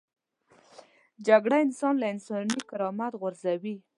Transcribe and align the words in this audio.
جګړه 1.27 1.57
انسان 1.65 1.93
له 2.01 2.07
انساني 2.13 2.59
کرامت 2.69 3.13
غورځوي 3.21 3.75